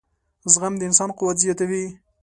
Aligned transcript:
•زغم 0.51 0.73
د 0.77 0.81
انسان 0.89 1.09
قوت 1.17 1.37
زیاتوي. 1.43 1.85